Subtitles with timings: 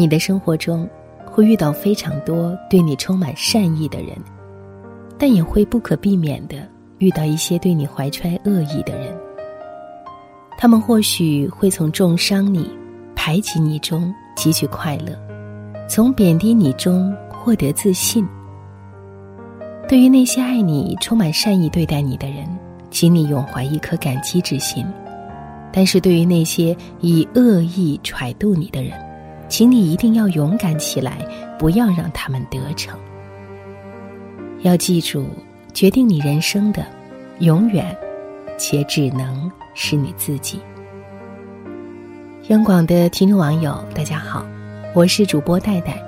[0.00, 0.88] 你的生活中
[1.26, 4.16] 会遇到非常多对你充满善意的人，
[5.18, 6.66] 但也会不可避免的
[6.98, 9.14] 遇到一些对你怀揣恶意的人。
[10.56, 12.70] 他们或许会从重伤你、
[13.14, 15.14] 排挤你中汲取快乐，
[15.86, 18.26] 从贬低你中获得自信。
[19.86, 22.48] 对于那些爱你、充满善意对待你的人，
[22.90, 24.82] 请你永怀一颗感激之心；
[25.70, 28.92] 但是对于那些以恶意揣度你的人，
[29.50, 31.18] 请你一定要勇敢起来，
[31.58, 32.96] 不要让他们得逞。
[34.60, 35.26] 要记住，
[35.74, 36.86] 决定你人生的，
[37.40, 37.94] 永远
[38.56, 40.60] 且只能是你自己。
[42.46, 44.46] 央广的听众网友，大家好，
[44.94, 46.00] 我是主播戴戴。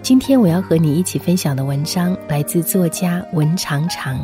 [0.00, 4.16] 今天我要和你一起分享的文章来自作家文长长。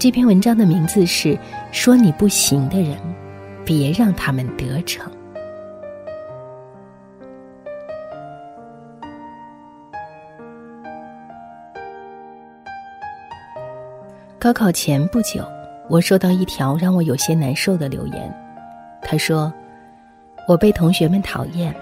[0.00, 1.28] 这篇文章的名字是
[1.70, 2.98] 《说你不行的人，
[3.64, 5.06] 别让他们得逞》。
[14.40, 15.44] 高考前不久，
[15.88, 18.32] 我收到一条让我有些难受的留言。
[19.02, 19.52] 他说
[20.46, 21.74] ：“我被同学们讨厌。”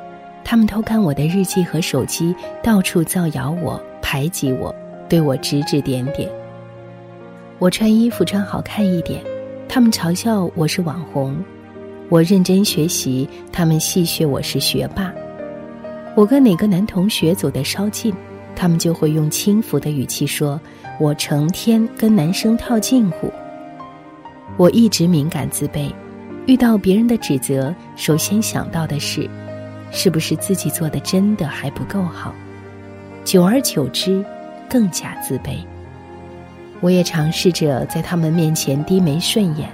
[0.42, 4.74] 他们偷看我的日记和手机，到处造谣我、排挤我，
[5.06, 6.30] 对我指指点点。
[7.58, 9.22] 我穿衣服穿好看一点，
[9.68, 11.34] 他们嘲笑我是网红；
[12.08, 15.12] 我认真学习，他们戏谑我是学霸。
[16.14, 18.14] 我跟哪个男同学走得稍近，
[18.54, 20.58] 他们就会用轻浮的语气说
[20.98, 23.32] 我成天跟男生套近乎。
[24.56, 25.92] 我一直敏感自卑，
[26.46, 29.28] 遇到别人的指责，首先想到的是。
[29.92, 32.34] 是不是自己做的真的还不够好？
[33.24, 34.22] 久而久之，
[34.68, 35.58] 更加自卑。
[36.80, 39.70] 我也尝试着在他们面前低眉顺眼，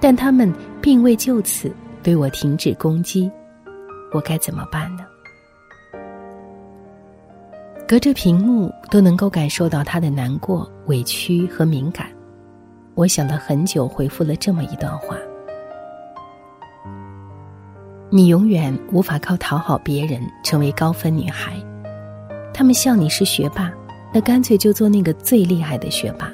[0.00, 3.30] 但他们并未就此对我停止攻击。
[4.12, 5.04] 我该怎么办呢？
[7.90, 12.06] 隔着屏幕都能够感受到他的难过、委屈和敏感。
[12.94, 15.16] 我想了很久，回复了这么一段话。
[18.08, 21.54] 你永远无法靠讨好别人成为高分女孩。
[22.54, 23.72] 他们笑你是学霸，
[24.14, 26.28] 那干脆就做那个最厉害的学霸；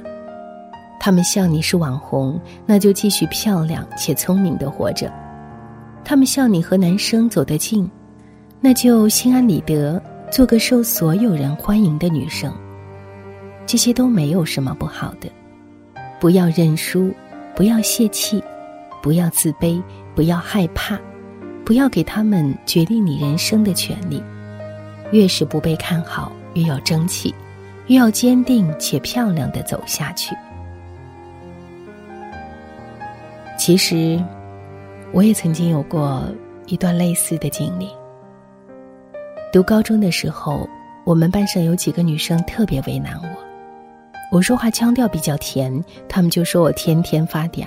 [1.00, 5.08] 他们笑你是网红，那就继续漂亮且聪明的活着；
[6.04, 7.91] 他们笑你和男生走得近，
[8.60, 9.98] 那就心安理得
[10.36, 12.52] 做个受所有人欢迎的女生。
[13.64, 15.30] 这些都没有什么不好的。
[16.20, 17.10] 不要认输，
[17.54, 18.44] 不要泄气，
[19.02, 19.82] 不要自卑，
[20.14, 21.00] 不要害怕。
[21.64, 24.22] 不要给他们决定你人生的权利。
[25.10, 27.34] 越是不被看好，越要争气，
[27.86, 30.36] 越要坚定且漂亮的走下去。
[33.58, 34.22] 其实，
[35.12, 36.28] 我也曾经有过
[36.66, 37.88] 一段类似的经历。
[39.56, 40.69] 读高中的时候，
[41.03, 43.28] 我们班上有几个女生特别为难我。
[44.31, 47.65] 我说话腔调比较甜，她们就说我天天发嗲；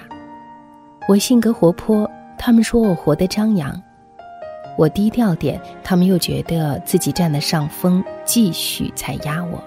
[1.08, 2.08] 我性格活泼，
[2.38, 3.82] 她们说我活得张扬。
[4.78, 9.60] 我低调点，他们又觉得自己占了上风，继续踩压我。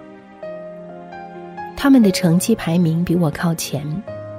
[1.77, 3.85] 他们的成绩排名比我靠前，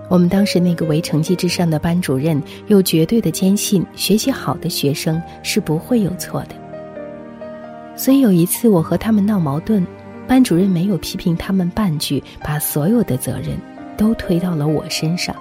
[0.08, 6.62] 我们当时那个唯成绩至上的班主任又绝对的坚信学习好的学生是不会有错的。
[7.96, 9.86] 所以有一次我和他们闹矛盾，
[10.28, 13.58] 班主任没有批评他们半句，把所有的责任
[13.96, 15.36] 都推到了我身上。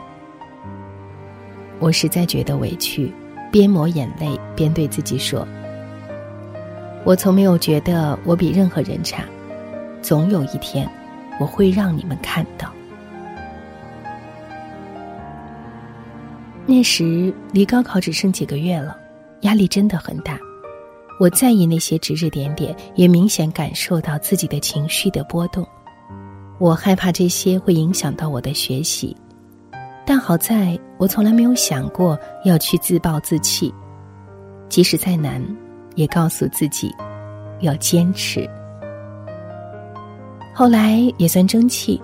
[1.78, 3.12] 我实在觉得委屈。
[3.50, 5.46] 边抹眼泪边对自己说
[7.04, 9.24] ：“我从没有觉得我比任何人差，
[10.00, 10.90] 总有一天，
[11.38, 12.72] 我会让你们看到。”
[16.64, 18.96] 那时离高考只剩几个月了，
[19.42, 20.38] 压力真的很大。
[21.22, 25.64] 我在意那些指指点点，也明显感受到自己的情绪的波动。
[26.58, 29.16] 我害怕这些会影响到我的学习。
[30.04, 33.72] 但好在我从来没有想过要去自暴自弃，
[34.68, 35.40] 即使再难，
[35.94, 36.92] 也告诉自己
[37.60, 38.50] 要坚持。
[40.52, 42.02] 后来也算争气，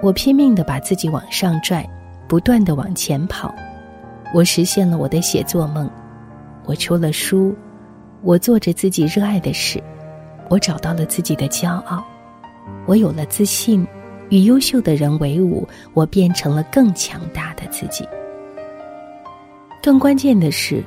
[0.00, 1.84] 我拼命的把自己往上拽，
[2.28, 3.52] 不断的往前跑。
[4.32, 5.90] 我实现了我的写作梦，
[6.66, 7.52] 我出了书，
[8.22, 9.82] 我做着自己热爱的事，
[10.48, 12.04] 我找到了自己的骄傲，
[12.86, 13.86] 我有了自信。
[14.28, 18.08] 与优秀的人为伍，我变成了更强大的自己。
[19.82, 20.84] 更关键的是，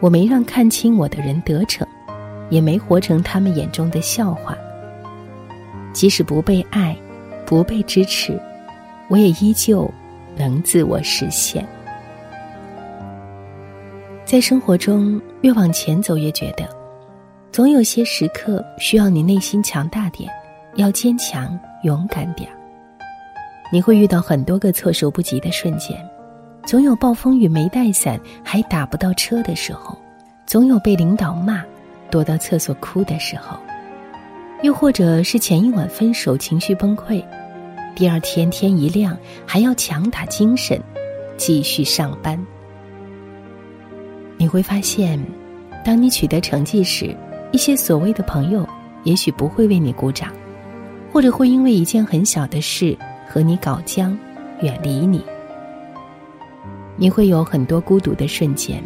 [0.00, 1.86] 我没让看清我的人得逞，
[2.50, 4.58] 也没活成他们眼中的笑话。
[5.92, 6.96] 即使不被爱，
[7.46, 8.36] 不被支持，
[9.06, 9.88] 我也依旧
[10.36, 11.64] 能自我实现。
[14.32, 16.66] 在生活中，越往前走，越觉得
[17.52, 20.26] 总有些时刻需要你内心强大点，
[20.76, 22.48] 要坚强勇敢点。
[23.70, 26.02] 你会遇到很多个措手不及的瞬间，
[26.64, 29.98] 总有暴风雨没带伞还打不到车的时候，
[30.46, 31.62] 总有被领导骂
[32.10, 33.58] 躲到厕所哭的时候，
[34.62, 37.22] 又或者是前一晚分手情绪崩溃，
[37.94, 39.14] 第二天天一亮
[39.44, 40.80] 还要强打精神
[41.36, 42.42] 继续上班。
[44.42, 45.24] 你会发现，
[45.84, 47.16] 当你取得成绩时，
[47.52, 48.68] 一些所谓的朋友
[49.04, 50.32] 也许不会为你鼓掌，
[51.12, 52.98] 或者会因为一件很小的事。
[53.28, 54.18] 和你搞僵，
[54.60, 55.24] 远离你。
[56.96, 58.82] 你会有很多孤独的瞬间，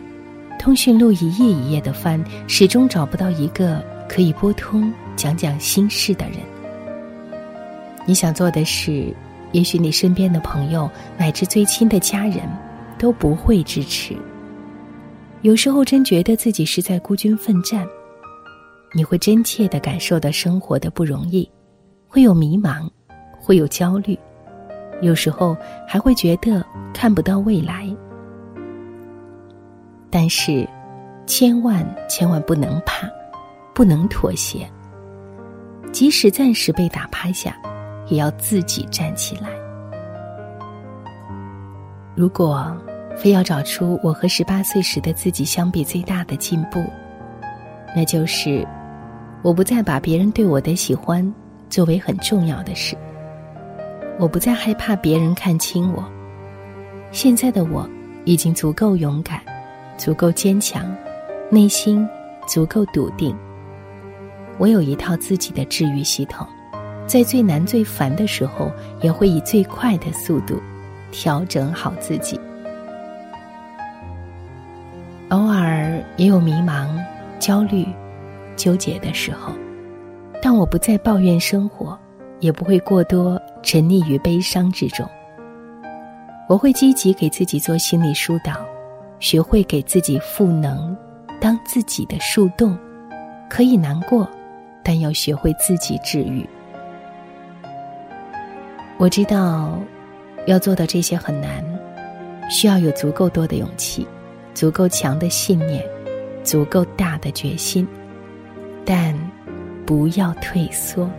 [0.58, 6.36] 通讯录一页一页的翻，始终找不到一个可以拨通讲讲心事的人。
[8.04, 9.10] 你想做的事，
[9.52, 12.42] 也许你身边的朋友乃至最亲的家人
[12.98, 14.14] 都不会支持。
[15.42, 17.86] 有时候真觉得自己是在孤军奋战，
[18.94, 21.48] 你会真切的感受到生活的不容易，
[22.08, 22.88] 会有迷茫，
[23.38, 24.18] 会有焦虑。
[25.02, 25.56] 有时候
[25.86, 27.86] 还会觉得看不到未来，
[30.10, 30.66] 但是，
[31.26, 33.06] 千万千万不能怕，
[33.74, 34.66] 不能妥协。
[35.92, 37.56] 即使暂时被打趴下，
[38.08, 39.50] 也要自己站起来。
[42.14, 42.74] 如果
[43.16, 46.84] 非要找出我和十八岁时的自己相比最大的进步，
[47.96, 48.66] 那就是
[49.42, 51.34] 我不再把别人对我的喜欢
[51.70, 52.96] 作为很重要的事。
[54.18, 56.04] 我不再害怕别人看清我。
[57.10, 57.88] 现在的我
[58.24, 59.40] 已经足够勇敢，
[59.96, 60.94] 足够坚强，
[61.50, 62.06] 内心
[62.46, 63.34] 足够笃定。
[64.58, 66.46] 我有一套自己的治愈系统，
[67.06, 68.70] 在最难最烦的时候，
[69.00, 70.60] 也会以最快的速度
[71.10, 72.38] 调整好自己。
[76.16, 76.88] 也有迷茫、
[77.38, 77.86] 焦虑、
[78.56, 79.52] 纠结的时候，
[80.42, 81.98] 但我不再抱怨生活。
[82.40, 85.08] 也不会过多沉溺于悲伤之中。
[86.50, 88.52] 我会积极给自己做心理疏导，
[89.20, 90.94] 学会给自己赋能，
[91.40, 92.78] 当自己的树洞。
[93.48, 94.28] 可以难过，
[94.82, 96.46] 但要学会自己治愈。
[98.98, 99.78] 我知道，
[100.46, 101.64] 要做到这些很难，
[102.50, 104.06] 需要有足够多的勇气，
[104.52, 105.82] 足够强的信念，
[106.46, 107.84] 足够大的决心，
[108.84, 109.12] 但
[109.84, 111.10] 不要退缩。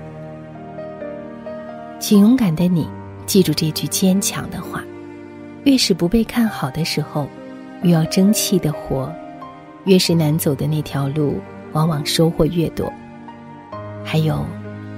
[1.99, 2.87] 请勇敢的你，
[3.25, 4.81] 记住这句坚强的话：
[5.65, 7.27] 越是不被看好的时候，
[7.83, 9.11] 越要争气的活；
[9.83, 11.41] 越是难走的那条路，
[11.73, 12.89] 往往收获越多。
[14.05, 14.45] 还有，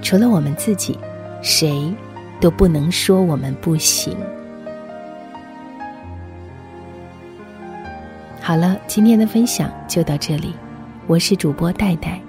[0.03, 0.95] 除了我们自己，
[1.41, 1.91] 谁
[2.39, 4.15] 都不能说我们不行。
[8.49, 10.55] 好了，今天的分享就到这里，
[11.05, 12.19] 我是主播戴戴，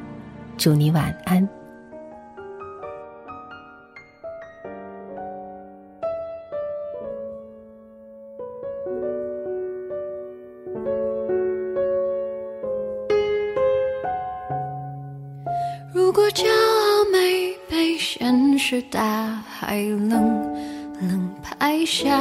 [0.58, 1.48] 祝你晚安。
[15.94, 20.10] 如果骄傲没被现实大海冷
[21.00, 22.20] 冷拍下，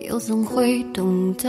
[0.00, 1.48] 又怎会懂得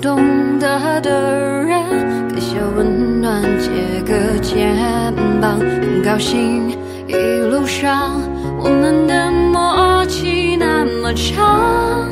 [0.00, 1.80] 懂得的人，
[2.28, 4.74] 给些温暖，借个肩
[5.40, 6.70] 膀，很高兴
[7.06, 7.14] 一
[7.50, 8.20] 路上
[8.58, 12.08] 我们的默契那么长，